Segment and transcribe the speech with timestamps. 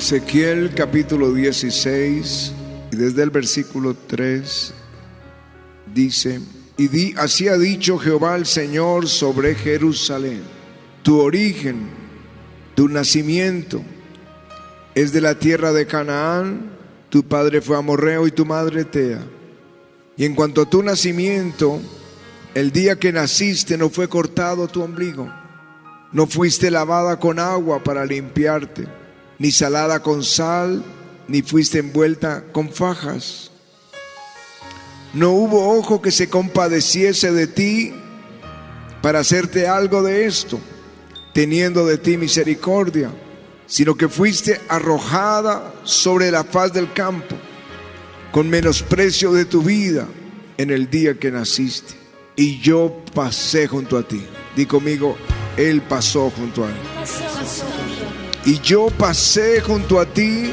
[0.00, 2.52] Ezequiel capítulo 16
[2.90, 4.72] y desde el versículo 3
[5.94, 6.40] dice,
[6.78, 10.40] y di, así ha dicho Jehová el Señor sobre Jerusalén,
[11.02, 11.90] tu origen,
[12.74, 13.82] tu nacimiento
[14.94, 16.70] es de la tierra de Canaán,
[17.10, 19.22] tu padre fue amorreo y tu madre Tea.
[20.16, 21.78] Y en cuanto a tu nacimiento,
[22.54, 25.30] el día que naciste no fue cortado tu ombligo,
[26.10, 28.99] no fuiste lavada con agua para limpiarte,
[29.40, 30.84] ni salada con sal,
[31.26, 33.50] ni fuiste envuelta con fajas.
[35.14, 37.94] No hubo ojo que se compadeciese de ti
[39.00, 40.60] para hacerte algo de esto,
[41.32, 43.10] teniendo de ti misericordia,
[43.66, 47.34] sino que fuiste arrojada sobre la faz del campo,
[48.32, 50.06] con menosprecio de tu vida
[50.58, 51.94] en el día que naciste.
[52.36, 54.22] Y yo pasé junto a ti.
[54.54, 55.16] Di conmigo,
[55.56, 57.99] Él pasó junto a él.
[58.44, 60.52] Y yo pasé junto a ti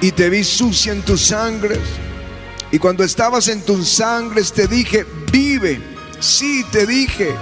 [0.00, 1.80] y te vi sucia en tus sangres.
[2.70, 5.80] Y cuando estabas en tus sangres te dije, vive.
[6.20, 7.34] Sí, te dije.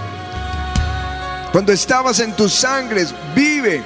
[1.53, 3.83] Cuando estabas en tus sangres, vive.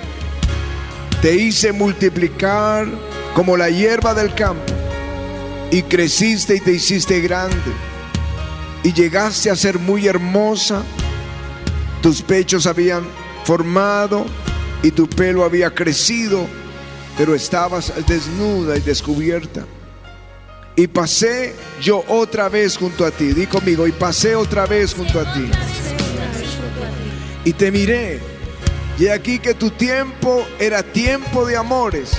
[1.22, 2.88] Te hice multiplicar
[3.34, 4.72] como la hierba del campo.
[5.70, 7.72] Y creciste y te hiciste grande.
[8.82, 10.82] Y llegaste a ser muy hermosa.
[12.02, 13.04] Tus pechos habían
[13.44, 14.26] formado
[14.82, 16.46] y tu pelo había crecido,
[17.16, 19.66] pero estabas desnuda y descubierta.
[20.76, 23.34] Y pasé yo otra vez junto a ti.
[23.34, 25.50] Di conmigo, y pasé otra vez junto a ti.
[27.44, 28.20] Y te miré.
[28.98, 32.12] Y aquí que tu tiempo era tiempo de amores.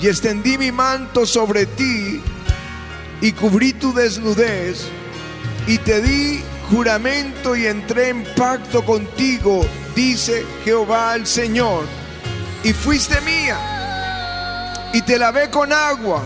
[0.00, 2.20] Y extendí mi manto sobre ti
[3.20, 4.86] y cubrí tu desnudez.
[5.68, 6.40] Y te di
[6.70, 11.84] juramento y entré en pacto contigo, dice Jehová el Señor.
[12.64, 13.58] Y fuiste mía.
[14.92, 16.22] Y te lavé con agua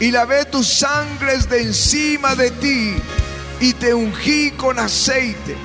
[0.00, 2.94] y lavé tus sangres de encima de ti
[3.60, 5.56] y te ungí con aceite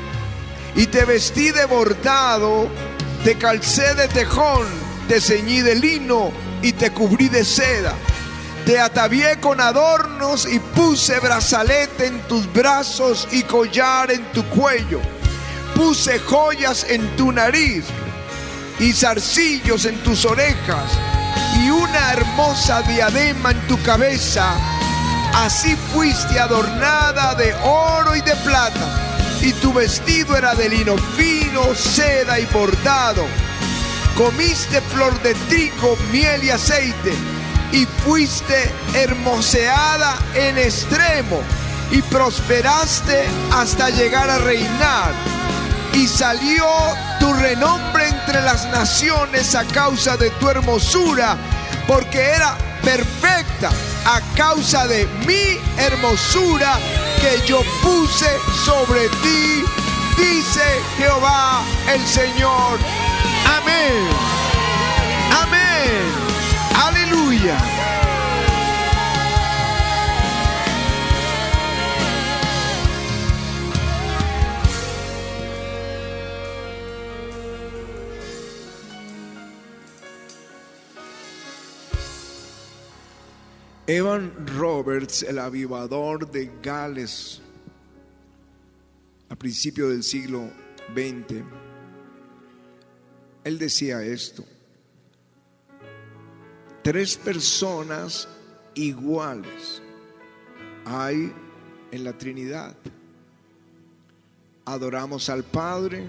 [0.76, 2.68] y te vestí de bordado,
[3.24, 4.66] te calcé de tejón,
[5.08, 6.32] te ceñí de lino
[6.62, 7.94] y te cubrí de seda.
[8.66, 15.02] Te atavié con adornos y puse brazalete en tus brazos y collar en tu cuello.
[15.76, 17.84] Puse joyas en tu nariz
[18.80, 20.92] y zarcillos en tus orejas
[21.60, 24.54] y una hermosa diadema en tu cabeza.
[25.34, 31.76] Así fuiste adornada de oro y de plata, y tu vestido era de lino fino,
[31.76, 33.26] seda y bordado.
[34.16, 37.14] Comiste flor de trigo, miel y aceite,
[37.74, 41.42] y fuiste hermoseada en extremo,
[41.92, 45.12] y prosperaste hasta llegar a reinar.
[45.94, 46.66] Y salió
[47.20, 51.36] tu renombre entre las naciones a causa de tu hermosura,
[51.88, 53.72] porque era perfecta
[54.06, 56.78] a causa de mi hermosura
[57.20, 58.30] que yo puse
[58.66, 59.64] sobre ti,
[60.18, 60.62] dice
[60.98, 62.80] Jehová el Señor.
[63.46, 64.08] Amén.
[65.42, 66.23] Amén.
[83.86, 87.42] Evan Roberts, el avivador de Gales,
[89.28, 90.50] a principios del siglo
[90.96, 91.44] XX,
[93.44, 94.46] él decía esto,
[96.84, 98.28] tres personas
[98.76, 99.82] iguales
[100.86, 101.34] hay
[101.92, 102.76] en la Trinidad.
[104.66, 106.06] Adoramos al Padre,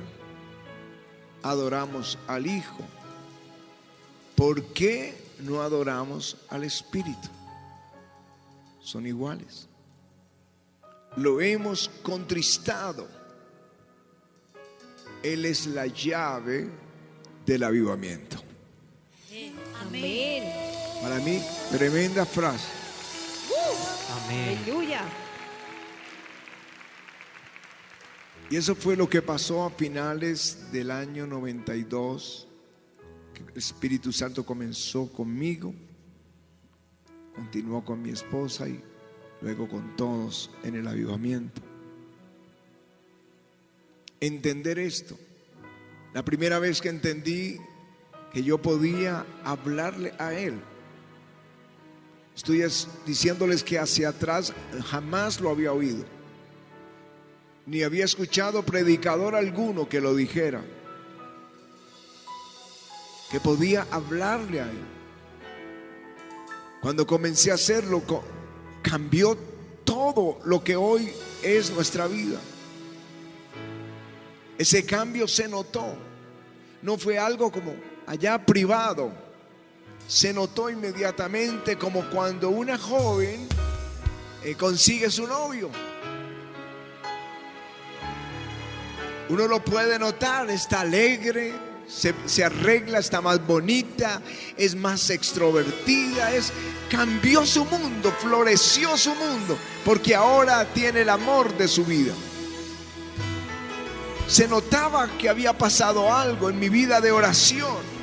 [1.43, 2.81] adoramos al Hijo.
[4.37, 7.29] ¿Por qué no adoramos al Espíritu?
[8.85, 9.67] son iguales.
[11.17, 13.09] Lo hemos contristado.
[15.23, 16.69] Él es la llave
[17.47, 18.44] del avivamiento.
[19.81, 20.45] Amén.
[21.03, 22.69] Para mí, tremenda frase.
[24.25, 24.59] Amén.
[24.63, 25.03] Aleluya.
[28.51, 32.49] Y eso fue lo que pasó a finales del año 92.
[33.35, 35.75] Que el Espíritu Santo comenzó conmigo
[37.35, 38.81] continuó con mi esposa y
[39.41, 41.61] luego con todos en el avivamiento.
[44.21, 45.19] Entender esto.
[46.15, 47.59] La primera vez que entendí
[48.35, 50.61] que yo podía hablarle a Él.
[52.35, 52.65] Estoy
[53.07, 54.53] diciéndoles que hacia atrás
[54.87, 56.05] jamás lo había oído.
[57.65, 60.65] Ni había escuchado predicador alguno que lo dijera.
[63.31, 64.85] Que podía hablarle a Él
[66.81, 68.03] Cuando comencé a hacerlo,
[68.83, 69.39] cambió
[69.85, 72.41] todo lo que hoy es nuestra vida.
[74.59, 75.97] Ese cambio se notó.
[76.83, 79.13] No fue algo como allá privado.
[80.07, 83.49] Se notó inmediatamente como cuando una joven
[84.43, 85.71] eh, consigue su novio.
[89.31, 91.55] Uno lo puede notar, está alegre,
[91.89, 94.21] se, se, arregla, está más bonita,
[94.59, 96.53] es más extrovertida, es,
[96.91, 102.13] cambió su mundo, floreció su mundo, porque ahora tiene el amor de su vida.
[104.27, 107.94] Se notaba que había pasado algo en mi vida de oración.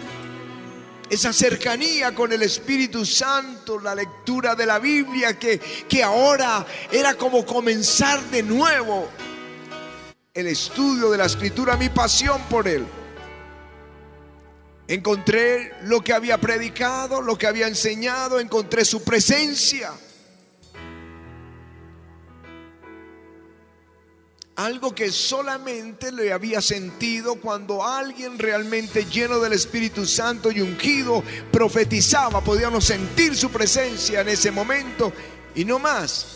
[1.11, 7.15] Esa cercanía con el Espíritu Santo, la lectura de la Biblia, que, que ahora era
[7.15, 9.09] como comenzar de nuevo
[10.33, 12.85] el estudio de la escritura, mi pasión por él.
[14.87, 19.91] Encontré lo que había predicado, lo que había enseñado, encontré su presencia.
[24.61, 31.23] Algo que solamente le había sentido cuando alguien realmente lleno del Espíritu Santo y ungido
[31.51, 32.41] profetizaba.
[32.41, 35.11] Podíamos sentir su presencia en ese momento
[35.55, 36.27] y no más.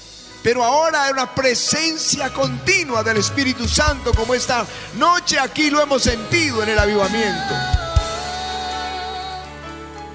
[0.42, 4.66] Pero ahora hay una presencia continua del Espíritu Santo como esta
[4.98, 7.54] noche aquí lo hemos sentido en el avivamiento.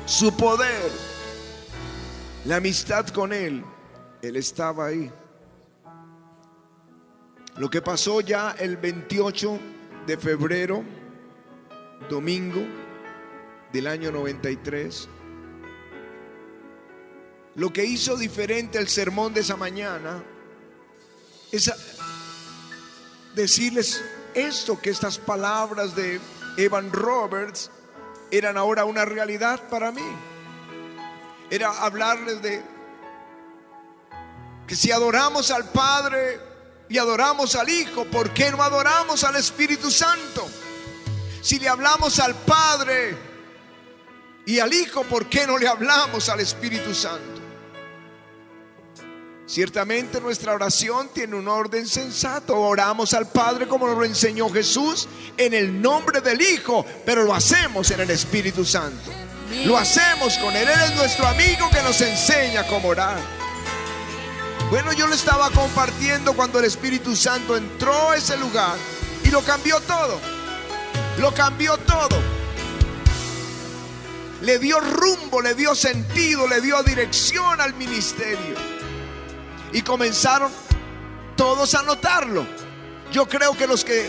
[0.06, 0.91] Su poder,
[2.45, 3.65] la amistad con Él,
[4.21, 5.13] Él estaba ahí.
[7.56, 9.58] Lo que pasó ya el 28
[10.06, 10.82] de febrero,
[12.08, 12.62] domingo
[13.73, 15.08] del año 93,
[17.56, 20.23] lo que hizo diferente el sermón de esa mañana
[21.52, 21.73] es
[23.35, 24.03] decirles
[24.35, 26.20] esto, que estas palabras de
[26.56, 27.70] Evan Roberts
[28.31, 30.06] eran ahora una realidad para mí.
[31.50, 32.62] Era hablarles de
[34.67, 36.50] que si adoramos al Padre
[36.91, 40.51] y adoramos al Hijo, ¿por qué no adoramos al Espíritu Santo?
[41.41, 43.17] Si le hablamos al Padre
[44.45, 47.41] y al Hijo, ¿por qué no le hablamos al Espíritu Santo?
[49.47, 52.57] Ciertamente nuestra oración tiene un orden sensato.
[52.57, 57.35] Oramos al Padre como nos lo enseñó Jesús en el nombre del Hijo, pero lo
[57.35, 59.13] hacemos en el Espíritu Santo.
[59.65, 60.69] Lo hacemos con Él.
[60.69, 63.40] Él es nuestro amigo que nos enseña cómo orar.
[64.70, 68.76] Bueno, yo lo estaba compartiendo cuando el Espíritu Santo entró a ese lugar
[69.25, 70.20] y lo cambió todo.
[71.19, 72.17] Lo cambió todo.
[74.43, 78.55] Le dio rumbo, le dio sentido, le dio dirección al ministerio.
[79.72, 80.52] Y comenzaron
[81.37, 82.46] todos a notarlo.
[83.11, 84.08] Yo creo que los que,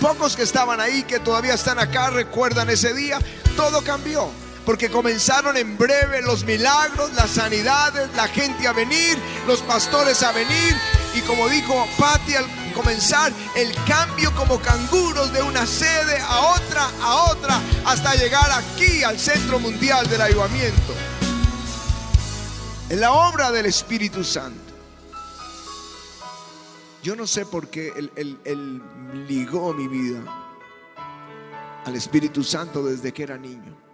[0.00, 3.18] pocos que estaban ahí, que todavía están acá, recuerdan ese día,
[3.56, 4.30] todo cambió.
[4.68, 9.16] Porque comenzaron en breve los milagros, las sanidades, la gente a venir,
[9.46, 10.76] los pastores a venir.
[11.14, 12.44] Y como dijo Patti al
[12.74, 19.02] comenzar, el cambio como canguros de una sede a otra, a otra, hasta llegar aquí
[19.04, 20.92] al Centro Mundial del Ayudamiento.
[22.90, 24.74] En la obra del Espíritu Santo.
[27.02, 28.82] Yo no sé por qué él,
[29.26, 30.20] ligó mi vida
[31.86, 33.87] al Espíritu Santo desde que era niño.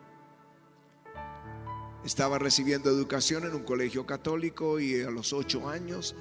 [2.04, 6.14] Estaba recibiendo educación en un colegio católico y a los ocho años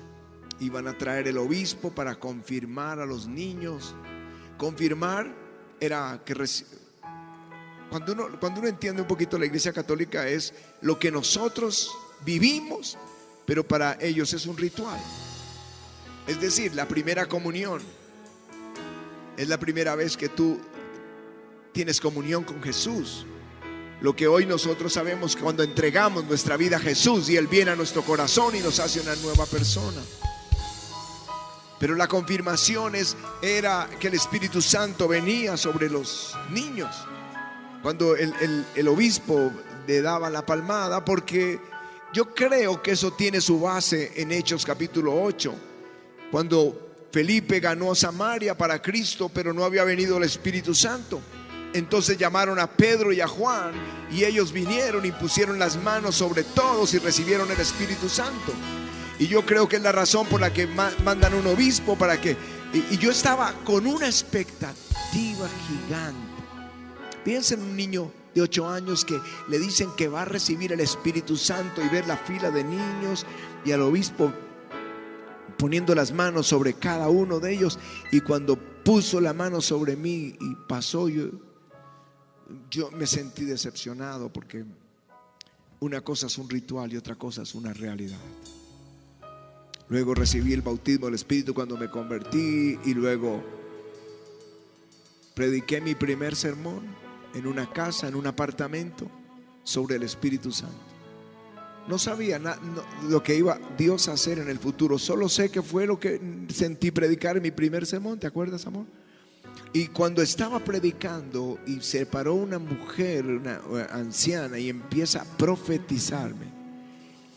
[0.59, 3.93] iban a traer el obispo para confirmar a los niños.
[4.57, 5.35] Confirmar
[5.79, 6.35] era que
[7.89, 11.91] cuando uno, cuando uno entiende un poquito la iglesia católica es lo que nosotros
[12.25, 12.97] vivimos,
[13.45, 14.99] pero para ellos es un ritual.
[16.27, 17.81] Es decir, la primera comunión
[19.35, 20.59] es la primera vez que tú
[21.73, 23.25] tienes comunión con Jesús.
[24.03, 27.71] Lo que hoy nosotros sabemos que cuando entregamos nuestra vida a Jesús y Él viene
[27.71, 30.01] a nuestro corazón y nos hace una nueva persona.
[31.79, 36.93] Pero la confirmación es, era que el Espíritu Santo venía sobre los niños.
[37.81, 39.53] Cuando el, el obispo
[39.87, 41.61] le daba la palmada, porque
[42.13, 45.55] yo creo que eso tiene su base en Hechos capítulo 8
[46.29, 51.21] cuando Felipe ganó Samaria para Cristo, pero no había venido el Espíritu Santo.
[51.73, 53.73] Entonces llamaron a Pedro y a Juan
[54.11, 58.53] y ellos vinieron y pusieron las manos sobre todos y recibieron el Espíritu Santo.
[59.19, 62.37] Y yo creo que es la razón por la que mandan un obispo para que...
[62.73, 66.33] Y, yo estaba con una expectativa gigante.
[67.23, 70.79] Piensen en un niño de ocho años que le dicen que va a recibir el
[70.79, 73.25] Espíritu Santo y ver la fila de niños
[73.63, 74.33] y al obispo
[75.57, 77.79] poniendo las manos sobre cada uno de ellos
[78.11, 81.27] y cuando puso la mano sobre mí y pasó, yo,
[82.69, 84.65] yo me sentí decepcionado porque
[85.79, 88.19] una cosa es un ritual y otra cosa es una realidad.
[89.89, 93.43] Luego recibí el bautismo del Espíritu cuando me convertí y luego
[95.33, 96.83] prediqué mi primer sermón
[97.33, 99.09] en una casa, en un apartamento,
[99.63, 100.77] sobre el Espíritu Santo.
[101.87, 102.39] No sabía
[103.09, 106.21] lo que iba Dios a hacer en el futuro, solo sé que fue lo que
[106.49, 108.85] sentí predicar en mi primer sermón, ¿te acuerdas, amor?
[109.73, 113.59] Y cuando estaba predicando y se paró una mujer, una
[113.91, 116.45] anciana, y empieza a profetizarme,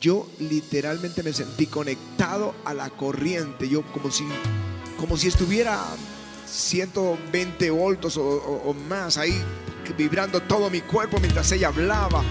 [0.00, 4.24] yo literalmente me sentí conectado a la corriente, yo como si,
[4.98, 5.82] como si estuviera
[6.46, 9.34] 120 voltos o, más ahí
[9.96, 12.22] vibrando todo mi cuerpo mientras ella hablaba.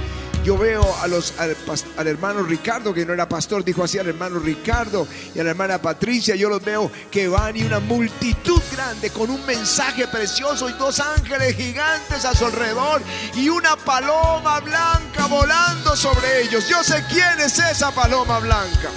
[0.46, 4.38] Yo veo a los, al, hermano Ricardo, que no era pastor, dijo así al hermano
[4.38, 6.36] Ricardo y a la hermana Patricia.
[6.36, 11.00] Yo los veo que van y una multitud grande con un mensaje precioso y dos
[11.00, 13.02] ángeles gigantes a su alrededor
[13.34, 16.70] y una paloma blanca volando sobre ellos.
[16.70, 18.92] Yo sé quién es esa paloma blanca.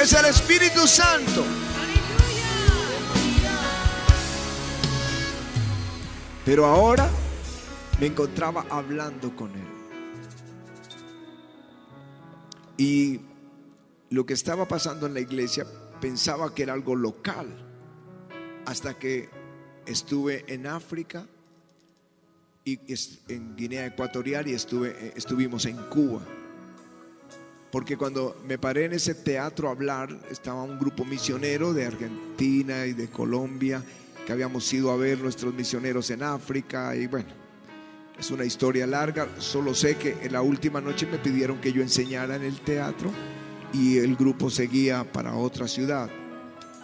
[0.00, 1.44] Es el Espíritu Santo.
[6.46, 7.10] Pero ahora
[8.00, 9.67] me encontraba hablando con él.
[12.78, 13.20] Y
[14.08, 15.66] lo que estaba pasando en la iglesia
[16.00, 17.48] pensaba que era algo local,
[18.64, 19.28] hasta que
[19.84, 21.26] estuve en África
[22.64, 22.78] y
[23.28, 26.22] en Guinea Ecuatorial y estuve, eh, estuvimos en Cuba.
[27.72, 32.86] Porque cuando me paré en ese teatro a hablar, estaba un grupo misionero de Argentina
[32.86, 33.82] y de Colombia
[34.24, 37.30] que habíamos ido a ver nuestros misioneros en África y bueno,
[38.18, 41.82] es una historia larga, solo sé que en la última noche me pidieron que yo
[41.82, 43.10] enseñara en el teatro
[43.72, 46.10] y el grupo seguía para otra ciudad.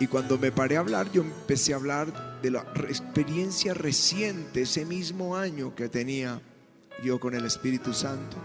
[0.00, 4.84] Y cuando me paré a hablar, yo empecé a hablar de la experiencia reciente, ese
[4.84, 6.40] mismo año que tenía
[7.02, 8.36] yo con el Espíritu Santo.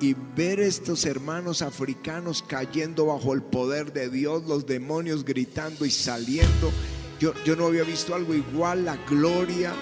[0.00, 5.90] Y ver estos hermanos africanos cayendo bajo el poder de Dios, los demonios gritando y
[5.90, 6.70] saliendo
[7.18, 9.72] yo, no había visto algo igual, la gloria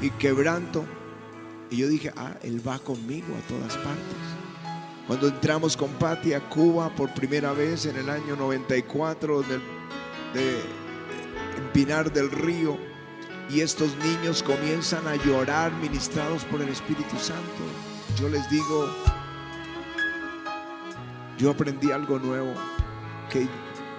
[0.00, 0.84] y quebranto.
[1.72, 4.16] Y yo dije, ah, Él va conmigo a todas partes.
[5.06, 9.58] Cuando entramos con Patti a Cuba por primera vez en el año 94 de,
[10.34, 10.60] de,
[11.56, 12.78] en Pinar del Río,
[13.50, 17.62] y estos niños comienzan a llorar ministrados por el Espíritu Santo,
[18.18, 18.88] yo les digo,
[21.38, 22.54] yo aprendí algo nuevo,
[23.30, 23.48] que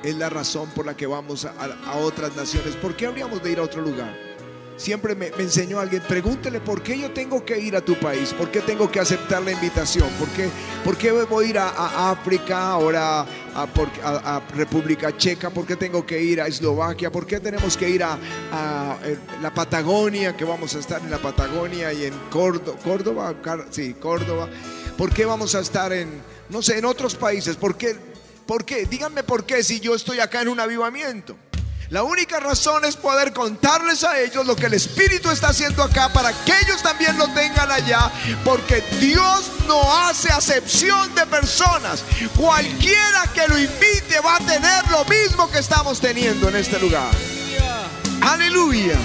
[0.04, 2.76] es la razón por la que vamos a, otras naciones.
[2.76, 4.33] ¿Por qué habríamos de ir a otro lugar?
[4.76, 8.50] Siempre me, enseñó alguien, pregúntele por qué yo tengo que ir a tu país, por
[8.50, 10.50] qué tengo que aceptar la invitación, por qué,
[10.84, 16.22] por qué voy a ir a, África, ahora a, República Checa, por qué tengo que
[16.22, 18.18] ir a Eslovaquia, por qué tenemos que ir a,
[19.04, 23.36] eh, la Patagonia, que vamos a estar en la Patagonia y en Córdoba, Córdoba,
[23.70, 24.50] sí, Córdoba,
[24.98, 26.10] por qué vamos a estar en,
[26.50, 27.96] no sé, en otros países, por qué
[28.46, 28.86] ¿Por qué?
[28.86, 31.38] Díganme por qué si yo estoy acá en un avivamiento.
[31.94, 36.12] La única razón es poder contarles a ellos lo que el Espíritu está haciendo acá
[36.12, 38.12] para que ellos también lo tengan allá,
[38.44, 42.04] porque Dios no hace acepción de personas.
[42.36, 47.14] Cualquiera que lo invite va a tener lo mismo que estamos teniendo en este lugar.
[48.22, 48.98] Aleluya.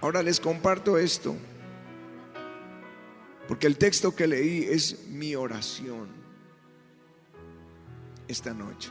[0.00, 1.36] Ahora les comparto esto.
[3.46, 6.25] Porque el texto que leí es mi oración
[8.28, 8.90] esta noche.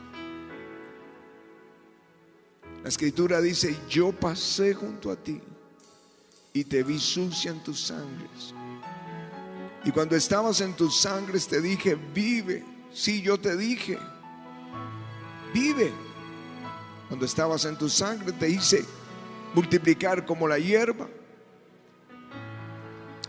[2.82, 5.40] La escritura dice, yo pasé junto a ti
[6.52, 8.54] y te vi sucia en tus sangres.
[9.84, 12.64] Y cuando estabas en tus sangres te dije, vive.
[12.92, 13.98] Sí, yo te dije,
[15.52, 15.92] vive.
[17.08, 18.84] Cuando estabas en tu sangre te hice
[19.54, 21.08] multiplicar como la hierba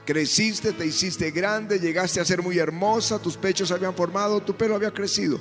[0.08, 4.74] Creciste, te hiciste grande, llegaste a ser muy hermosa, tus pechos habían formado, tu pelo
[4.74, 5.38] había crecido,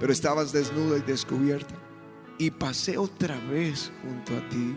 [0.00, 1.74] pero estabas desnuda y descubierta.
[2.38, 4.76] Y pasé otra vez junto a ti.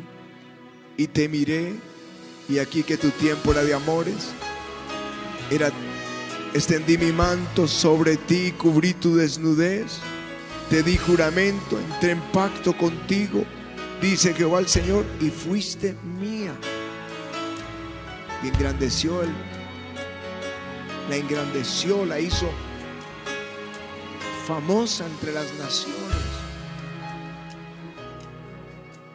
[0.98, 1.74] Y te miré
[2.50, 4.32] y aquí que tu tiempo era de amores,
[5.52, 5.72] era
[6.54, 10.00] extendí mi manto sobre ti, cubrí tu desnudez,
[10.70, 13.44] te di juramento, entré en pacto contigo,
[14.02, 16.54] dice Jehová el Señor, y fuiste mía.
[18.44, 19.30] Y engrandeció él,
[21.08, 22.50] la engrandeció, la hizo
[24.50, 26.26] famosa entre las naciones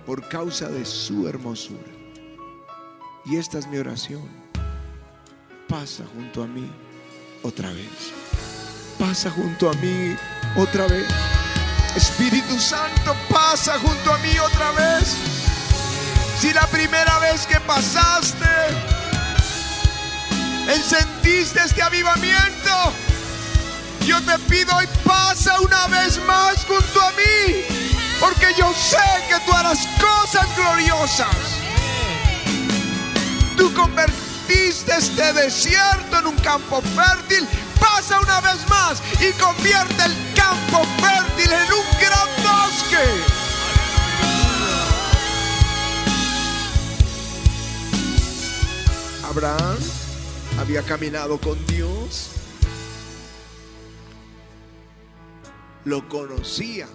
[0.06, 1.90] por causa de su hermosura.
[3.24, 4.28] Y esta es mi oración.
[5.68, 6.70] Pasa junto a mí
[7.42, 8.12] otra vez.
[8.96, 10.16] Pasa junto a mí
[10.56, 11.08] otra vez.
[11.96, 15.16] Espíritu Santo, pasa junto a mí otra vez.
[16.38, 18.54] Si la primera vez que pasaste,
[20.68, 22.92] encendiste este avivamiento,
[24.06, 27.64] yo te pido hoy pasa una vez más junto a mí,
[28.20, 31.36] porque yo sé que tú harás cosas gloriosas.
[33.56, 37.48] Tú convertiste este desierto en un campo fértil.
[37.80, 43.04] Pasa una vez más y convierte el campo fértil en un gran bosque.
[49.30, 49.78] Abraham
[50.58, 52.33] había caminado con Dios
[55.84, 56.88] lo conocía.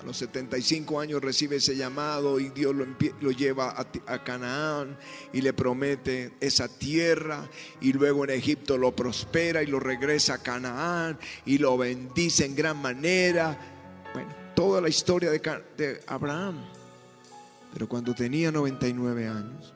[0.00, 4.98] A los 75 años recibe ese llamado y Dios lo, lleva a, a, Canaán
[5.32, 7.48] y le promete esa tierra
[7.80, 12.54] y luego en Egipto lo prospera y lo regresa a Canaán y lo bendice en
[12.54, 13.58] gran manera.
[14.12, 15.40] Bueno, toda la historia de,
[15.78, 16.56] de Abraham.
[17.72, 19.72] Pero cuando tenía 99 años,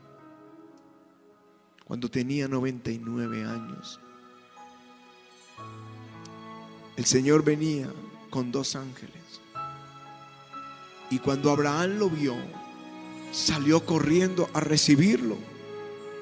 [1.85, 3.99] cuando tenía 99 años,
[6.97, 7.89] el Señor venía
[8.31, 9.15] con dos ángeles.
[11.11, 12.37] Y cuando Abraham lo vio,
[13.33, 15.37] salió corriendo a recibirlo.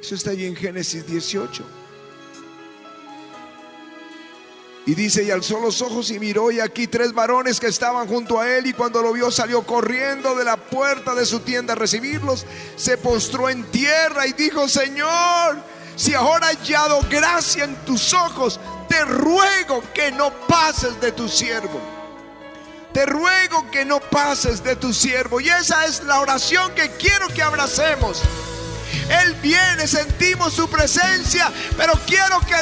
[0.00, 1.64] Eso está allí en Génesis 18.
[4.86, 8.38] Y dice, y alzó los ojos y miró y aquí tres varones que estaban junto
[8.38, 11.76] a él y cuando lo vio salió corriendo de la puerta de su tienda a
[11.76, 12.46] recibirlos,
[12.76, 15.58] se postró en tierra y dijo, Señor,
[15.96, 21.28] si ahora he hallado gracia en tus ojos, te ruego que no pases de tu
[21.28, 21.95] siervo
[22.96, 25.38] te ruego que no pases de tu siervo.
[25.38, 28.22] Y esa es la oración que quiero que abracemos.
[29.10, 32.56] Él viene, sentimos su presencia, pero quiero que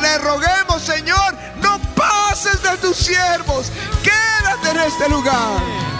[0.00, 3.70] le roguemos, Señor, no pases de tus siervos,
[4.02, 5.95] quédate en este lugar.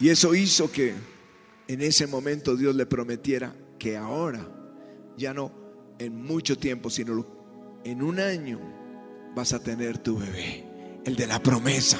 [0.00, 0.94] Y eso hizo que
[1.68, 4.48] en ese momento Dios le prometiera que ahora,
[5.18, 5.52] ya no
[5.98, 7.26] en mucho tiempo, sino
[7.84, 8.58] en un año,
[9.36, 10.64] vas a tener tu bebé,
[11.04, 11.98] el de la promesa.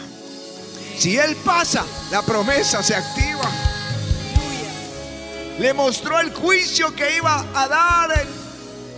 [0.96, 3.50] Si Él pasa, la promesa se activa.
[5.58, 8.26] Le mostró el juicio que iba a dar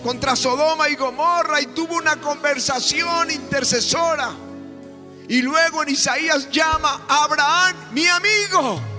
[0.05, 4.31] contra Sodoma y Gomorra y tuvo una conversación intercesora.
[5.29, 8.92] Y luego en Isaías llama a Abraham, mi amigo.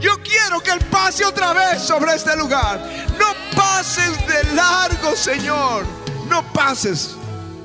[0.00, 2.80] Yo quiero que Él pase otra vez sobre este lugar.
[3.18, 5.84] No pases de largo, Señor.
[6.28, 7.16] No pases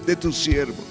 [0.06, 0.86] de tus siervos.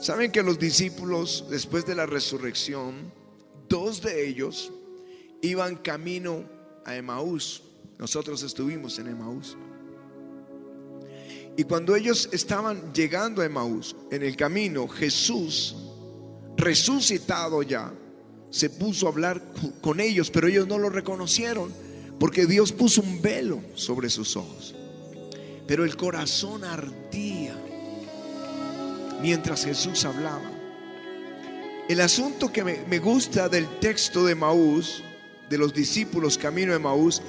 [0.00, 3.12] Saben que los discípulos, después de la resurrección,
[3.68, 4.72] dos de ellos
[5.42, 6.44] iban camino
[6.84, 7.62] a Emaús.
[7.98, 9.56] Nosotros estuvimos en Emaús.
[11.56, 15.74] Y cuando ellos estaban llegando a Emaús, en el camino, Jesús,
[16.56, 17.92] resucitado ya,
[18.50, 19.42] se puso a hablar
[19.80, 21.72] con ellos, pero ellos no lo reconocieron
[22.18, 24.74] porque Dios puso un velo sobre sus ojos.
[25.66, 27.54] Pero el corazón ardía
[29.20, 30.50] mientras Jesús hablaba.
[31.88, 35.02] El asunto que me, gusta del texto de Maús,
[35.48, 37.22] de los discípulos camino de Maús,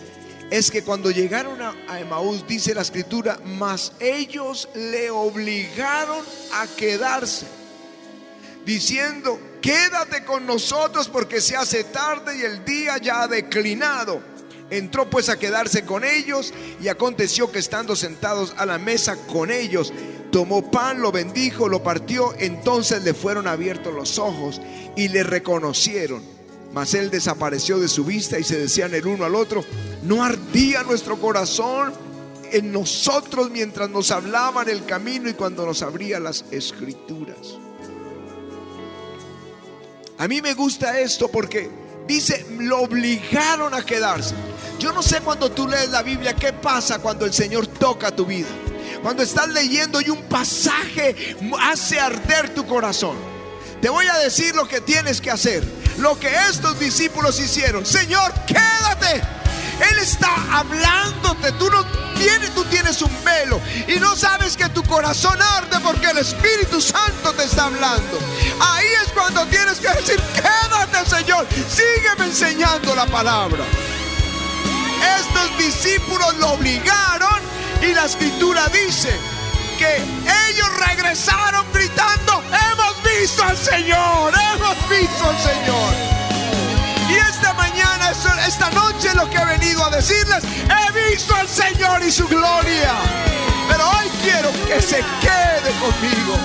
[0.51, 6.67] es que cuando llegaron a, a Emaús, dice la escritura, mas ellos le obligaron a
[6.75, 7.45] quedarse,
[8.65, 14.21] diciendo, quédate con nosotros porque se hace tarde y el día ya ha declinado.
[14.69, 19.49] Entró pues a quedarse con ellos y aconteció que estando sentados a la mesa con
[19.49, 19.91] ellos,
[20.31, 24.61] tomó pan, lo bendijo, lo partió, entonces le fueron abiertos los ojos
[24.95, 26.21] y le reconocieron.
[26.71, 29.65] Mas él desapareció de su vista y se decían el uno al otro,
[30.03, 31.91] ¿no ardía nuestro corazón
[32.51, 37.57] en nosotros mientras nos hablaban el camino y cuando nos abría las escrituras?
[40.19, 41.69] A mí me gusta esto porque
[42.05, 44.35] dice, lo obligaron a quedarse.
[44.77, 48.25] Yo no sé cuando tú lees la Biblia qué pasa cuando el Señor toca tu
[48.25, 48.49] vida.
[49.01, 53.15] Cuando estás leyendo y un pasaje hace arder tu corazón.
[53.81, 55.63] Te voy a decir lo que tienes que hacer.
[55.99, 57.85] Lo que estos discípulos hicieron.
[57.85, 59.21] Señor, quédate.
[59.89, 61.53] Él está hablándote.
[61.53, 61.85] Tú no
[62.19, 66.79] tienes, tú tienes un velo y no sabes que tu corazón arde porque el Espíritu
[66.81, 68.19] Santo te está hablando.
[68.59, 73.63] Ahí es cuando tienes que decir, quédate Señor, sígueme enseñando la palabra.
[75.19, 77.41] Estos discípulos lo obligaron
[77.81, 79.09] y la escritura dice
[79.77, 79.95] que
[80.49, 86.18] ellos regresaron gritando, hemos visto al Señor, hemos visto al Señor.
[88.47, 92.27] Esta noche lo que he venido a decir decirles, he visto al Señor y su
[92.27, 92.93] gloria.
[93.69, 96.37] Pero hoy quiero que se quede conmigo.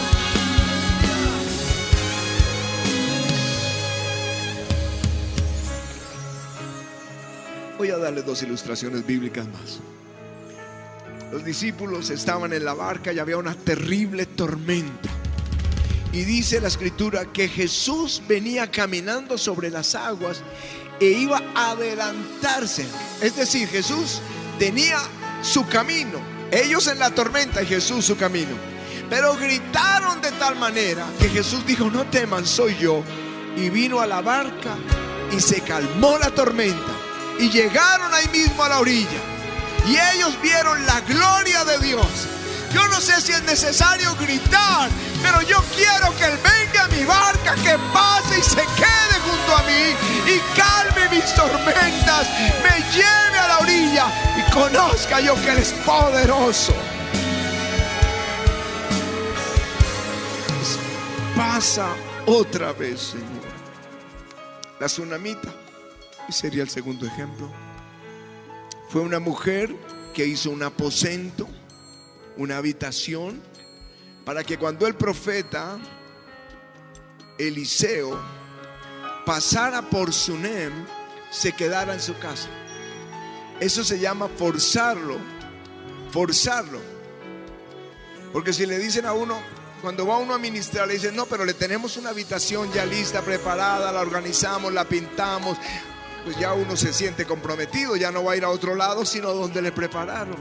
[7.78, 9.80] Voy a darle dos ilustraciones bíblicas más.
[11.32, 15.10] Los discípulos estaban en la barca y había una terrible tormenta.
[16.12, 20.42] Y dice la escritura que Jesús venía caminando sobre las aguas
[21.00, 22.86] e iba a adelantarse.
[23.20, 24.20] Es decir, Jesús
[24.58, 24.98] tenía
[25.42, 26.18] su camino.
[26.50, 28.56] Ellos en la tormenta y Jesús su camino.
[29.10, 33.02] Pero gritaron de tal manera que Jesús dijo, no teman, soy yo.
[33.56, 34.76] Y vino a la barca
[35.30, 36.92] y se calmó la tormenta.
[37.38, 39.20] Y llegaron ahí mismo a la orilla.
[39.86, 42.06] Y ellos vieron la gloria de Dios.
[42.72, 44.90] Yo no sé si es necesario gritar,
[45.22, 49.56] pero yo quiero que Él venga a mi barca, que pase y se quede junto
[49.56, 52.28] a mí y calme mis tormentas,
[52.62, 54.06] me lleve a la orilla
[54.38, 56.74] y conozca yo que Él es poderoso.
[61.36, 61.88] Pasa
[62.26, 63.54] otra vez, Señor.
[64.80, 65.52] La tsunamita,
[66.28, 67.50] y sería el segundo ejemplo,
[68.88, 69.74] fue una mujer
[70.14, 71.48] que hizo un aposento,
[72.36, 73.42] una habitación,
[74.24, 75.78] para que cuando el profeta
[77.38, 78.18] Eliseo
[79.24, 80.72] pasara por Sunem,
[81.30, 82.48] se quedara en su casa.
[83.60, 85.18] Eso se llama forzarlo,
[86.10, 86.80] forzarlo.
[88.32, 89.40] Porque si le dicen a uno,
[89.80, 93.22] cuando va uno a ministrar, le dicen, no, pero le tenemos una habitación ya lista,
[93.22, 95.56] preparada, la organizamos, la pintamos,
[96.24, 99.32] pues ya uno se siente comprometido, ya no va a ir a otro lado, sino
[99.32, 100.36] donde le prepararon.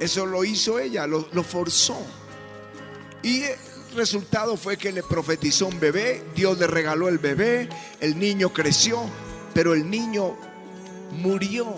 [0.00, 2.00] Eso lo hizo ella, lo, lo forzó.
[3.22, 3.42] Y
[3.94, 7.68] resultado fue que le profetizó un bebé, Dios le regaló el bebé,
[8.00, 9.02] el niño creció,
[9.52, 10.36] pero el niño
[11.12, 11.74] murió.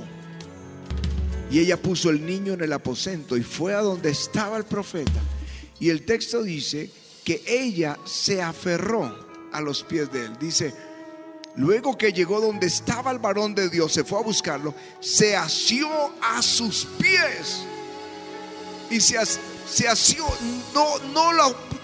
[1.51, 5.21] Y ella puso el niño en el aposento y fue a donde estaba el profeta.
[5.79, 6.91] Y el texto dice
[7.25, 10.37] que ella se aferró a los pies de él.
[10.41, 10.75] Dice,
[11.55, 15.89] luego que llegó donde estaba el varón de Dios, se fue a buscarlo, se asió
[16.21, 17.63] a sus pies.
[18.91, 19.19] Y se,
[19.69, 20.25] se asió,
[20.75, 21.33] no, no,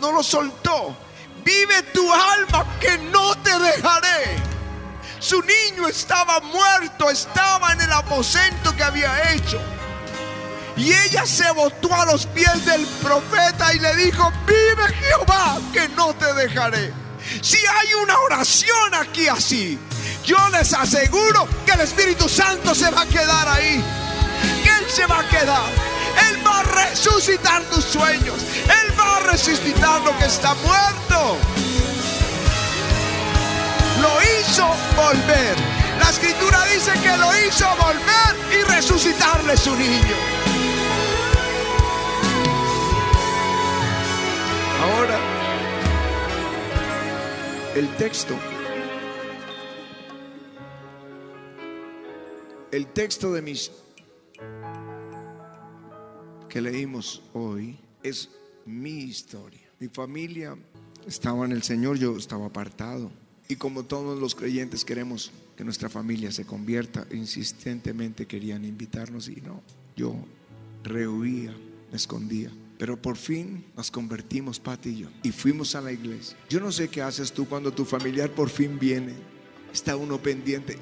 [0.02, 0.96] no lo soltó.
[1.44, 4.36] Vive tu alma que no te dejaré.
[5.20, 9.60] Su niño estaba muerto, estaba en el aposento que había hecho.
[10.76, 15.88] Y ella se botó a los pies del profeta y le dijo, vive Jehová, que
[15.90, 16.92] no te dejaré.
[17.40, 19.78] Si hay una oración aquí así,
[20.24, 23.80] yo les aseguro que el Espíritu Santo se va a quedar ahí.
[24.64, 25.92] Que Él se va a quedar.
[26.28, 28.42] Él va a resucitar tus sueños.
[28.64, 31.36] Él va a resucitar lo que está muerto.
[34.00, 35.56] Lo hizo volver.
[35.98, 40.16] La escritura dice que lo hizo volver y resucitarle su niño.
[44.82, 45.18] Ahora,
[47.76, 48.34] el texto,
[52.72, 53.70] el texto de mis
[56.52, 58.28] que leímos hoy es
[58.66, 59.62] mi historia.
[59.80, 60.54] Mi familia
[61.06, 63.10] estaba en el Señor, yo estaba apartado.
[63.48, 69.36] Y como todos los creyentes queremos que nuestra familia se convierta, insistentemente querían invitarnos y
[69.36, 69.62] no,
[69.96, 70.14] yo
[70.84, 71.56] rehuía,
[71.90, 72.50] me escondía.
[72.76, 76.36] Pero por fin nos convertimos, Pati y yo, y fuimos a la iglesia.
[76.50, 79.14] Yo no sé qué haces tú cuando tu familiar por fin viene.
[79.72, 80.76] Está uno pendiente,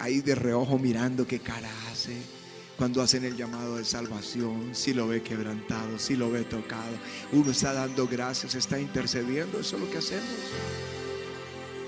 [0.00, 2.41] ahí de reojo mirando qué cara hace.
[2.76, 6.96] Cuando hacen el llamado de salvación, si lo ve quebrantado, si lo ve tocado,
[7.32, 9.60] uno está dando gracias, está intercediendo.
[9.60, 10.24] Eso es lo que hacemos.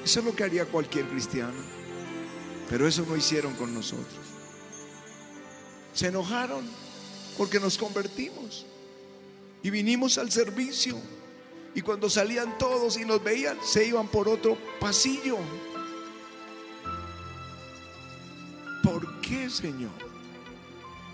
[0.05, 1.55] Eso es lo que haría cualquier cristiano.
[2.69, 4.21] Pero eso no hicieron con nosotros.
[5.95, 6.65] Se enojaron
[7.39, 8.67] porque nos convertimos
[9.63, 10.99] y vinimos al servicio.
[11.75, 15.39] Y cuando salían todos y nos veían, se iban por otro pasillo.
[18.83, 20.14] ¿Por qué, Señor?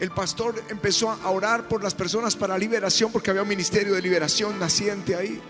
[0.01, 4.01] El pastor empezó a orar por las personas para liberación porque había un ministerio de
[4.01, 5.41] liberación naciente ahí.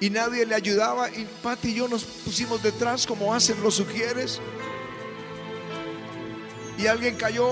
[0.00, 1.10] Y nadie le ayudaba.
[1.10, 4.40] Y Pati y yo nos pusimos detrás como hacen los sugieres.
[6.78, 7.46] Y alguien cayó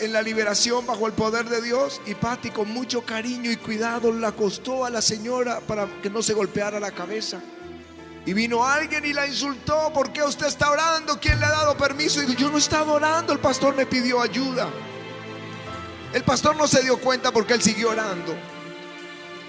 [0.00, 4.12] en la liberación bajo el poder de Dios y Patti con mucho cariño y cuidado
[4.12, 7.40] la acostó a la señora para que no se golpeara la cabeza.
[8.26, 11.20] Y vino alguien y la insultó, ¿por qué usted está orando?
[11.20, 12.22] ¿Quién le ha dado permiso?
[12.22, 14.68] Y dijo, yo no estaba orando, el pastor me pidió ayuda.
[16.12, 18.34] El pastor no se dio cuenta porque él siguió orando.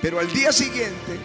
[0.02, 1.18] Pero al día siguiente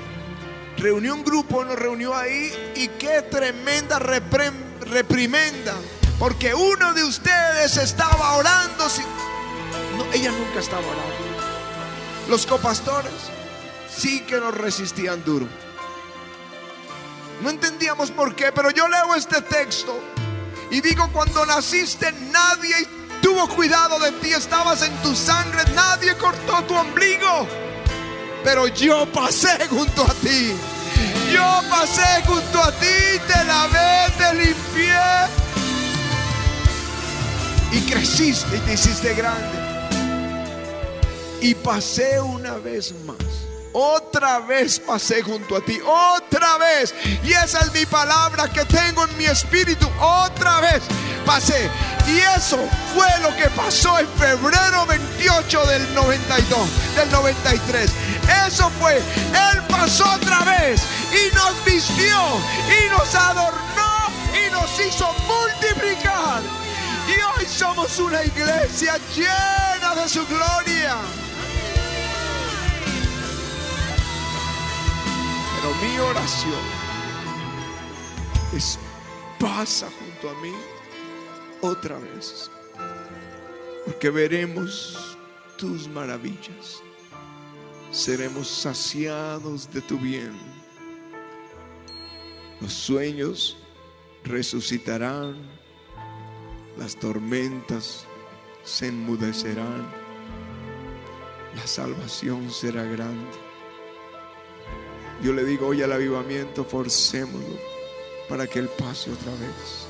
[0.77, 5.75] reunió un grupo, nos reunió ahí y qué tremenda reprimenda
[6.21, 8.85] porque uno de ustedes estaba orando.
[9.97, 11.15] No, ella nunca estaba orando.
[12.29, 13.13] Los copastores
[13.91, 15.47] sí que nos resistían duro.
[17.43, 19.99] No entendíamos por qué, pero yo leo este texto
[20.71, 22.75] y digo, cuando naciste nadie
[23.21, 27.47] tuvo cuidado de ti, estabas en tu sangre, nadie cortó tu ombligo,
[28.45, 30.55] pero yo pasé junto a ti.
[31.33, 35.01] Yo pasé junto a ti, te lavé, te limpié
[37.73, 39.59] y creciste y te hiciste grande.
[41.41, 43.30] Y pasé una vez más.
[43.73, 46.93] Otra vez pasé junto a ti, otra vez.
[47.23, 49.89] Y esa es mi palabra que tengo en mi espíritu.
[50.01, 50.83] Otra vez
[51.25, 51.71] pasé.
[52.09, 52.59] Y eso
[52.95, 57.91] fue lo que pasó en febrero 28 del 92, del 93.
[58.47, 58.97] Eso fue.
[58.97, 62.19] Él pasó otra vez y nos vistió
[62.69, 66.43] y nos adornó y nos hizo multiplicar.
[67.07, 70.97] Y hoy somos una iglesia llena de su gloria.
[75.81, 76.63] Mi oración
[78.55, 78.79] es
[79.39, 80.53] pasa junto a mí
[81.63, 82.51] otra vez.
[83.87, 85.17] Porque veremos
[85.57, 86.83] tus maravillas.
[87.91, 90.33] Seremos saciados de tu bien.
[92.61, 93.57] Los sueños
[94.25, 95.37] resucitarán.
[96.79, 98.07] Las tormentas
[98.65, 99.91] se enmudecerán.
[101.57, 103.50] La salvación será grande.
[105.23, 107.59] Yo le digo hoy al avivamiento, forcémoslo
[108.29, 109.87] para que Él pase otra vez.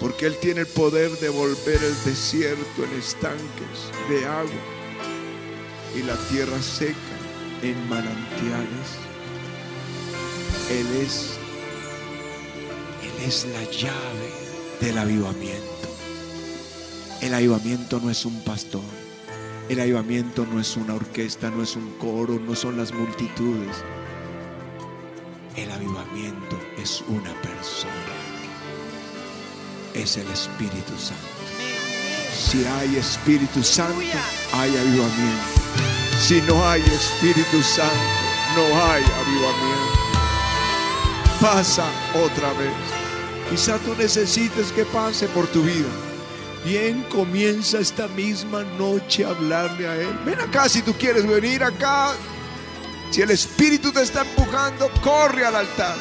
[0.00, 4.50] Porque Él tiene el poder de volver el desierto en estanques de agua
[5.94, 6.96] y la tierra seca
[7.62, 8.88] en manantiales.
[10.70, 11.38] Él es,
[13.02, 14.30] Él es la llave
[14.80, 15.88] del avivamiento.
[17.22, 19.05] El avivamiento no es un pastor.
[19.68, 23.76] El avivamiento no es una orquesta, no es un coro, no son las multitudes.
[25.56, 27.92] El avivamiento es una persona.
[29.92, 31.26] Es el Espíritu Santo.
[32.38, 33.98] Si hay Espíritu Santo,
[34.52, 35.60] hay avivamiento.
[36.20, 37.92] Si no hay Espíritu Santo,
[38.54, 39.98] no hay avivamiento.
[41.40, 42.72] Pasa otra vez.
[43.50, 46.05] Quizá tú necesites que pase por tu vida.
[46.66, 50.18] Bien, comienza esta misma noche a hablarle a Él.
[50.24, 52.12] Ven acá si tú quieres venir acá.
[53.12, 55.94] Si el Espíritu te está empujando, corre al altar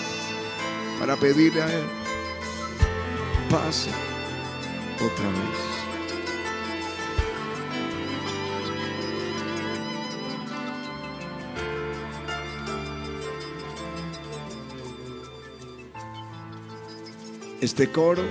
[1.00, 1.86] para pedirle a Él.
[3.48, 3.92] Pasa
[4.96, 5.76] otra vez.
[17.62, 18.24] Este coro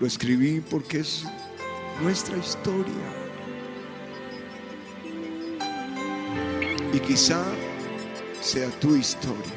[0.00, 1.24] lo escribí porque es
[2.02, 2.92] nuestra historia.
[6.92, 7.42] Y quizá
[8.40, 9.54] sea tu historia.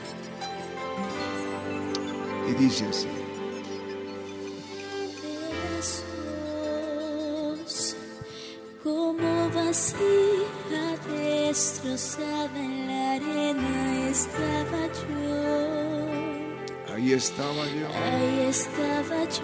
[2.49, 3.07] Y dice así.
[8.83, 15.16] Como vasija destrozada en la arena estaba yo.
[16.97, 17.87] Ahí estaba yo.
[17.93, 19.41] Ahí estaba yo,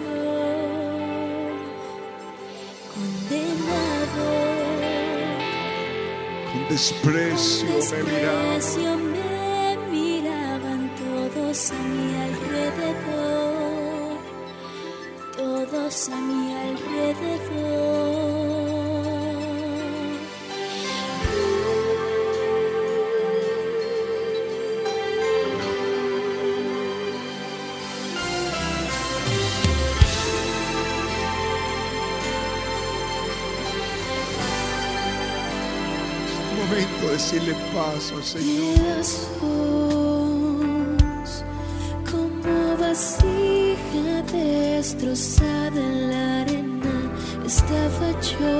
[2.92, 4.26] condenado.
[6.50, 8.54] Con desprecio me miraba.
[8.54, 14.18] Desprecio me miraban todos a mi alrededor,
[15.36, 17.83] todos a mi alrededor.
[37.32, 39.04] Momento de decirle paso, Señor.
[42.10, 46.94] Como vasija destrozada en la arena
[47.46, 48.54] estaba yo,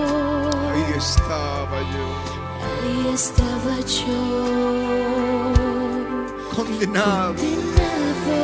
[0.71, 2.07] Ahí estaba yo.
[2.67, 4.21] ahí estaba yo,
[6.55, 7.35] Condenado.
[7.35, 8.39] condenado,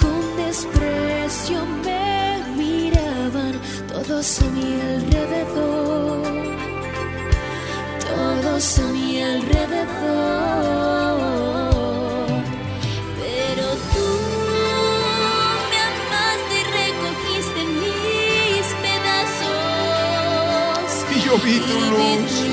[0.00, 3.54] con desprecio me miraban
[3.88, 4.68] todos a mi
[8.54, 9.84] todos a mi alrededor.
[13.20, 14.08] Pero tú
[15.70, 20.06] me amaste y recogiste mis pedazos.
[21.16, 22.43] Y yo vi tu luz.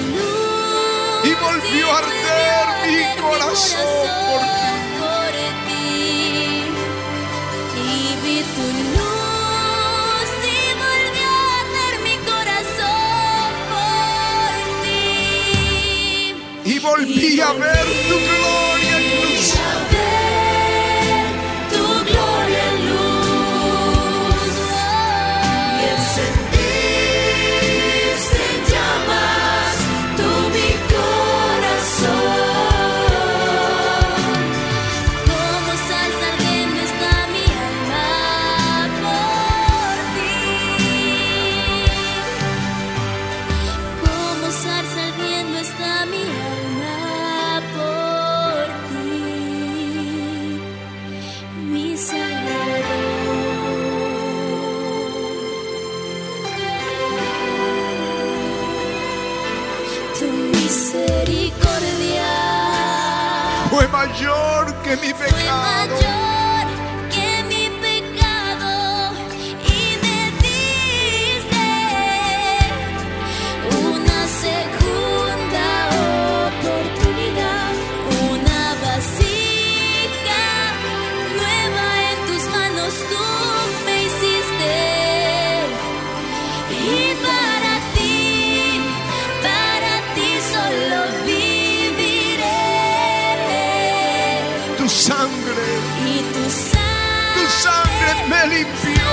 [94.82, 95.68] Tu sangre,
[96.08, 99.10] Y tu sangre, tu sangre me limpió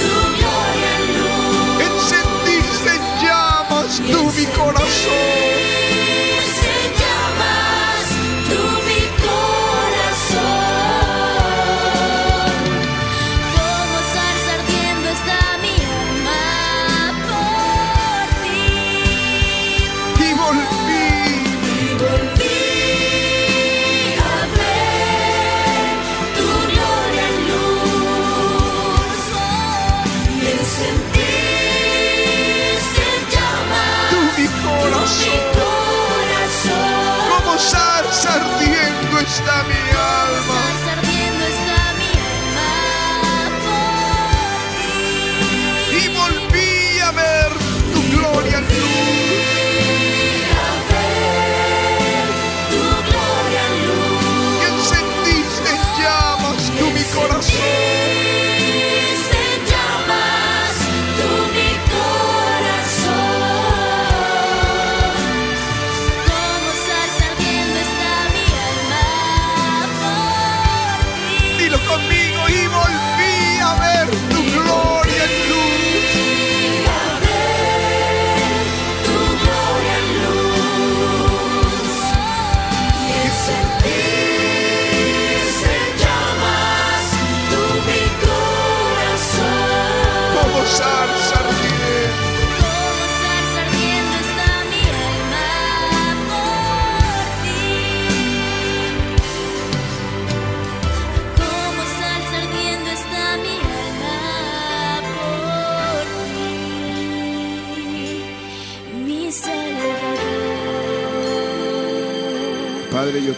[0.00, 1.86] tu gloria en luz.
[1.88, 5.39] Encendiste en llamas tú mi corazón.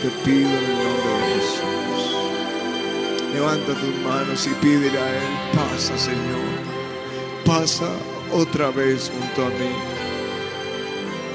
[0.03, 2.03] Te pido en el nombre de Jesús.
[3.33, 6.51] Levanta tus manos y pídele a Él, pasa Señor,
[7.47, 7.89] pasa
[8.33, 9.73] otra vez junto a mí.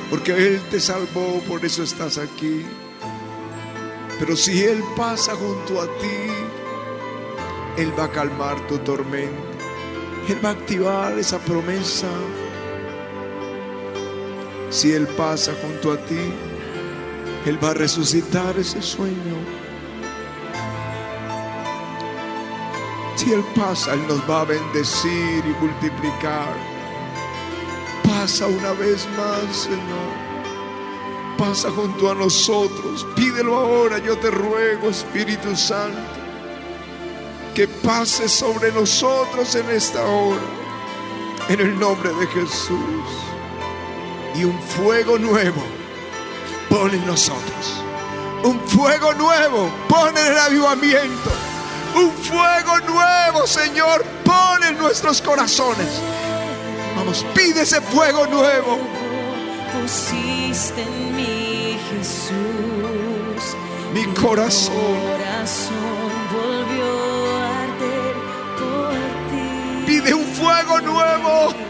[0.09, 2.65] Porque Él te salvó, por eso estás aquí.
[4.19, 9.31] Pero si Él pasa junto a ti, Él va a calmar tu tormenta.
[10.27, 12.09] Él va a activar esa promesa.
[14.69, 16.33] Si Él pasa junto a ti,
[17.47, 19.37] Él va a resucitar ese sueño.
[23.15, 26.53] Si Él pasa, Él nos va a bendecir y multiplicar.
[28.03, 30.11] Pasa una vez más, Señor.
[31.37, 33.07] Pasa junto a nosotros.
[33.15, 36.01] Pídelo ahora, yo te ruego, Espíritu Santo,
[37.55, 40.41] que pase sobre nosotros en esta hora.
[41.47, 43.07] En el nombre de Jesús.
[44.35, 45.76] Y un fuego nuevo
[46.69, 47.83] pon en nosotros.
[48.43, 51.31] Un fuego nuevo pon en el avivamiento.
[51.95, 56.01] Un fuego nuevo, Señor, pon en nuestros corazones.
[56.95, 58.79] Vamos, pide ese fuego nuevo.
[59.73, 63.55] pusiste en mí, Jesús.
[63.93, 64.75] Mi corazón.
[64.75, 68.15] corazón volvió a arder
[68.59, 68.93] por
[69.31, 69.83] ti.
[69.85, 71.66] Pide un fuego nuevo.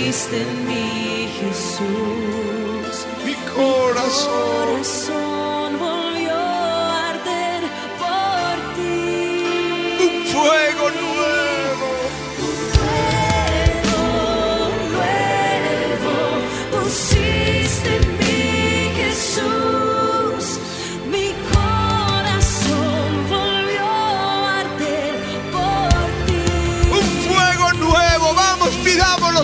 [0.00, 3.06] Pusiste en mí, Jesús.
[3.24, 4.80] Mi corazón.
[4.82, 5.39] corazón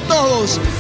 [0.03, 0.76] todos.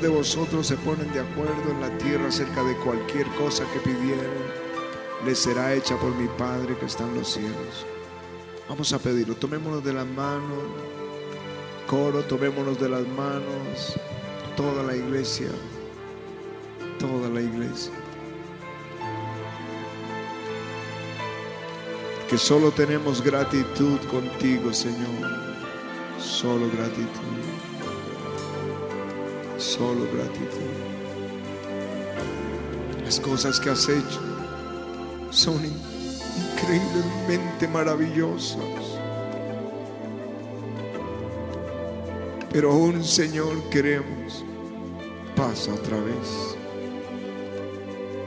[0.00, 4.30] De vosotros se ponen de acuerdo en la tierra acerca de cualquier cosa que pidieren,
[5.24, 7.86] les será hecha por mi Padre que está en los cielos.
[8.68, 9.34] Vamos a pedirlo.
[9.34, 10.64] Tomémonos de las manos.
[11.86, 13.94] Coro, tomémonos de las manos.
[14.56, 15.50] Toda la iglesia.
[16.98, 17.92] Toda la iglesia.
[22.28, 25.30] que solo tenemos gratitud contigo, Señor.
[26.18, 27.75] Solo gratitud.
[29.58, 30.60] Solo gratitud.
[33.04, 34.20] Las cosas que has hecho
[35.30, 35.72] son in-
[36.54, 38.58] increíblemente maravillosas.
[42.52, 44.44] Pero aún, Señor, queremos.
[45.34, 46.56] Pasa otra vez.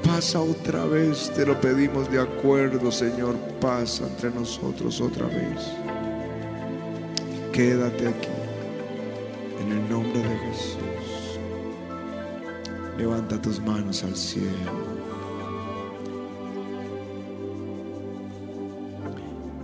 [0.03, 3.35] Pasa otra vez, te lo pedimos de acuerdo, Señor.
[3.61, 5.71] Pasa entre nosotros otra vez.
[7.53, 8.27] Quédate aquí,
[9.61, 10.77] en el nombre de Jesús.
[12.99, 14.49] Levanta tus manos al cielo.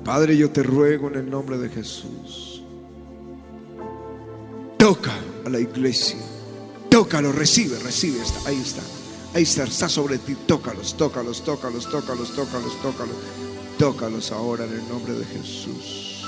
[0.05, 2.63] Padre, yo te ruego en el nombre de Jesús.
[4.77, 5.11] Toca
[5.45, 6.17] a la iglesia.
[6.89, 8.19] Tócalo, recibe, recibe.
[8.45, 8.81] Ahí está.
[9.33, 10.37] Ahí está, está sobre ti.
[10.47, 13.15] Tócalos, tócalos, tócalos, tócalos, tócalos, tócalos.
[13.77, 16.23] Tócalos ahora en el nombre de Jesús.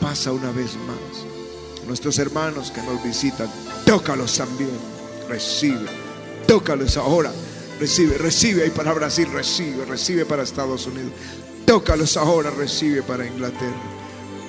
[0.00, 1.86] Pasa una vez más.
[1.86, 3.50] Nuestros hermanos que nos visitan,
[3.84, 4.97] tócalos también.
[5.28, 5.86] Recibe.
[6.46, 7.32] Tócalos ahora.
[7.78, 11.12] Recibe, recibe ahí para Brasil, recibe, recibe para Estados Unidos.
[11.64, 13.80] Tócalos ahora, recibe para Inglaterra.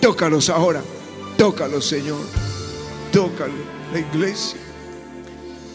[0.02, 0.82] Tócalos ahora.
[1.38, 2.22] Tócalos, Señor.
[3.12, 3.54] Tócalo,
[3.94, 4.60] la iglesia.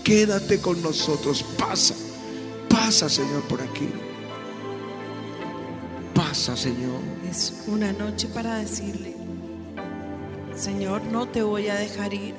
[0.02, 1.44] Quédate con nosotros.
[1.58, 1.94] Pasa.
[2.68, 3.88] Pasa, Señor, por aquí.
[6.14, 7.00] Pasa, Señor.
[7.30, 9.14] Es una noche para decirle,
[10.56, 12.34] Señor, no te voy a dejar ir.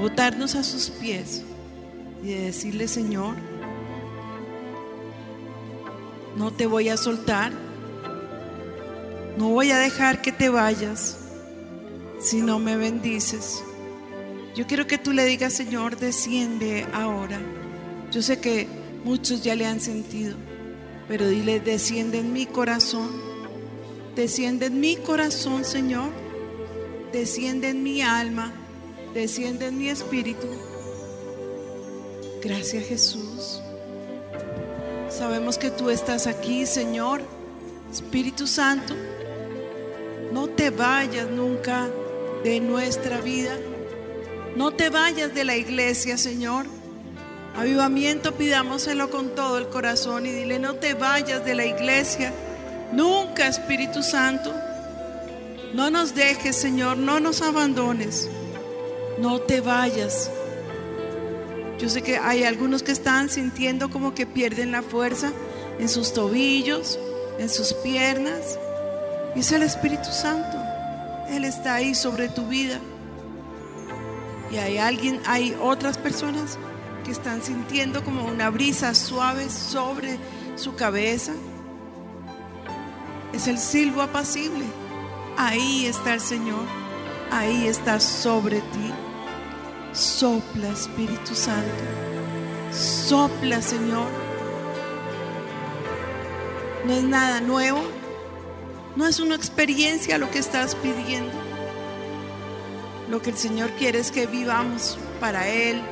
[0.00, 1.42] Botarnos a sus pies
[2.22, 3.36] y de decirle, Señor,
[6.36, 7.52] no te voy a soltar.
[9.36, 11.18] No voy a dejar que te vayas
[12.20, 13.62] si no me bendices.
[14.54, 17.40] Yo quiero que tú le digas, Señor, desciende ahora.
[18.10, 18.68] Yo sé que
[19.04, 20.36] muchos ya le han sentido,
[21.08, 23.10] pero dile, desciende en mi corazón.
[24.14, 26.10] Desciende en mi corazón, Señor.
[27.12, 28.52] Desciende en mi alma.
[29.14, 30.48] Desciende en mi espíritu.
[32.42, 33.60] Gracias, Jesús.
[35.10, 37.20] Sabemos que tú estás aquí, Señor.
[37.92, 38.94] Espíritu Santo,
[40.32, 41.90] no te vayas nunca
[42.42, 43.54] de nuestra vida.
[44.56, 46.64] No te vayas de la iglesia, Señor.
[47.54, 52.32] Avivamiento pidámoselo con todo el corazón y dile, no te vayas de la iglesia.
[52.92, 54.54] Nunca, Espíritu Santo.
[55.74, 58.30] No nos dejes, Señor, no nos abandones.
[59.22, 60.28] No te vayas.
[61.78, 65.30] Yo sé que hay algunos que están sintiendo como que pierden la fuerza
[65.78, 66.98] en sus tobillos,
[67.38, 68.58] en sus piernas.
[69.36, 70.58] Y es el Espíritu Santo.
[71.30, 72.80] Él está ahí sobre tu vida.
[74.50, 76.58] Y hay alguien, hay otras personas
[77.04, 80.18] que están sintiendo como una brisa suave sobre
[80.56, 81.32] su cabeza.
[83.32, 84.64] Es el silbo apacible.
[85.36, 86.66] Ahí está el Señor.
[87.30, 88.92] Ahí está sobre ti.
[89.92, 91.84] Sopla, Espíritu Santo.
[92.72, 94.08] Sopla, Señor.
[96.86, 97.82] No es nada nuevo.
[98.96, 101.32] No es una experiencia lo que estás pidiendo.
[103.10, 105.82] Lo que el Señor quiere es que vivamos para Él,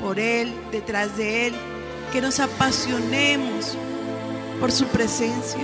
[0.00, 1.54] por Él, detrás de Él,
[2.12, 3.76] que nos apasionemos
[4.60, 5.60] por su presencia.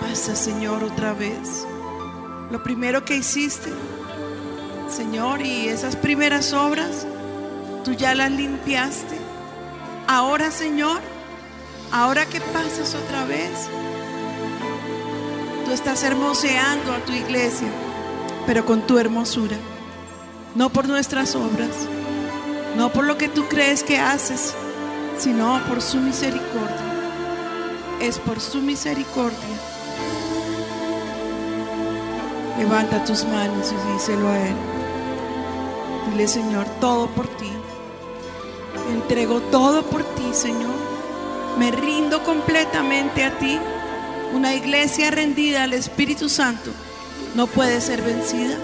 [0.00, 1.66] Pasa, Señor, otra vez.
[2.50, 3.70] Lo primero que hiciste,
[4.88, 7.06] Señor, y esas primeras obras,
[7.84, 9.16] tú ya las limpiaste.
[10.06, 11.00] Ahora, Señor,
[11.90, 13.50] ahora que pasas otra vez,
[15.64, 17.68] tú estás hermoseando a tu iglesia,
[18.46, 19.56] pero con tu hermosura,
[20.54, 21.70] no por nuestras obras,
[22.76, 24.54] no por lo que tú crees que haces,
[25.18, 26.86] sino por su misericordia.
[28.00, 29.56] Es por su misericordia.
[32.58, 34.75] Levanta tus manos y díselo a Él.
[36.10, 37.50] Dile, Señor, todo por ti.
[38.92, 40.74] Entrego todo por ti, Señor.
[41.58, 43.58] Me rindo completamente a ti.
[44.32, 46.70] Una iglesia rendida al Espíritu Santo
[47.34, 48.56] no puede ser vencida.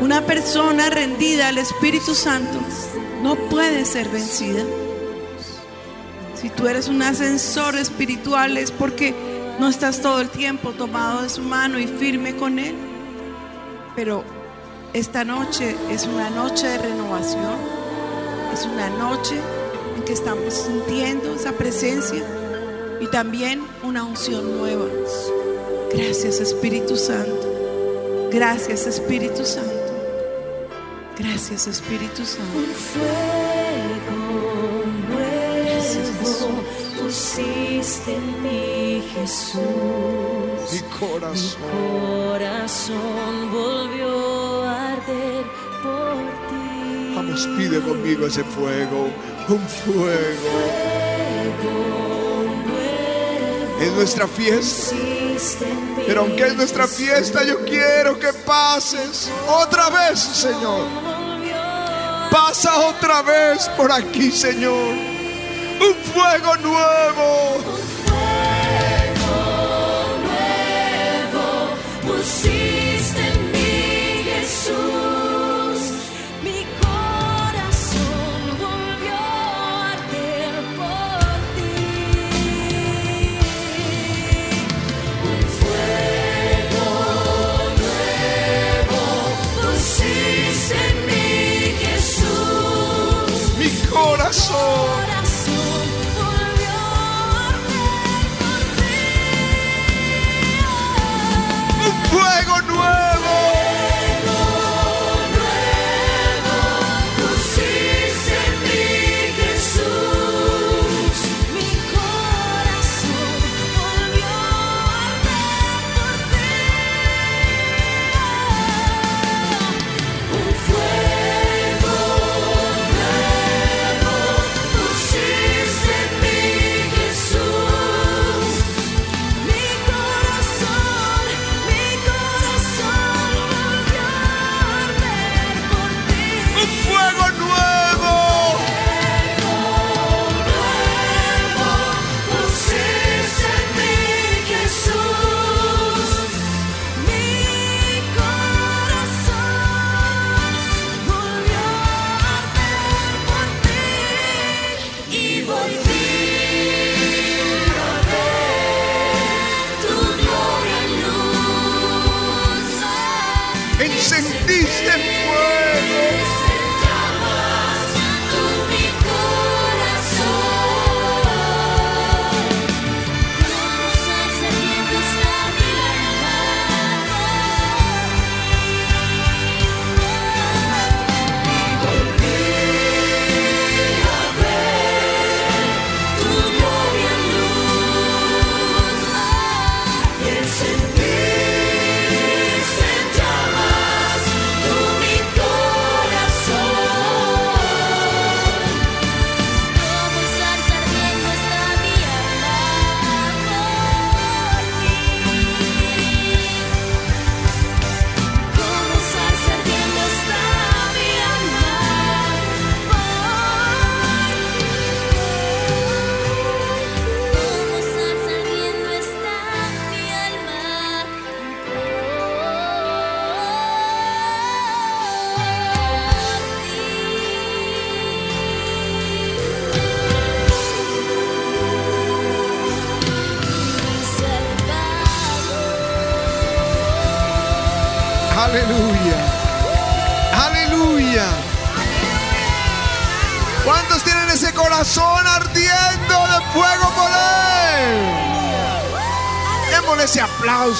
[0.00, 2.58] Una persona rendida al Espíritu Santo
[3.22, 4.64] no puede ser vencida.
[6.34, 9.14] Si tú eres un ascensor espiritual es porque
[9.60, 12.74] no estás todo el tiempo tomado de su mano y firme con Él.
[13.94, 14.24] Pero
[14.94, 17.56] esta noche es una noche de renovación.
[18.52, 19.36] Es una noche
[19.96, 22.22] en que estamos sintiendo esa presencia
[23.00, 24.86] y también una unción nueva.
[25.92, 28.28] Gracias Espíritu Santo.
[28.30, 29.70] Gracias Espíritu Santo.
[31.18, 32.58] Gracias Espíritu Santo.
[32.58, 34.32] Un fuego
[35.82, 36.40] Gracias, Jesús.
[36.40, 36.62] nuevo
[37.02, 39.62] pusiste en mí, Jesús.
[40.72, 41.62] Mi corazón.
[42.28, 45.44] Corazón volvió a arder
[45.82, 46.16] por
[46.48, 47.14] ti.
[47.14, 49.10] Vamos, pide conmigo ese fuego.
[49.48, 50.50] Un fuego.
[53.80, 54.96] Es nuestra fiesta.
[56.06, 60.86] Pero aunque es nuestra fiesta, yo quiero que pases otra vez, Señor.
[62.30, 64.94] Pasa otra vez por aquí, Señor.
[65.80, 67.81] Un fuego nuevo.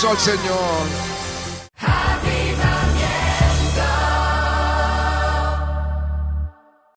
[0.05, 1.01] Al Señor.